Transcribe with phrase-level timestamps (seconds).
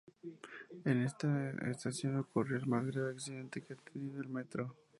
[0.83, 4.75] En esta estación ocurrió el más grave accidente que ha tenido el Metro.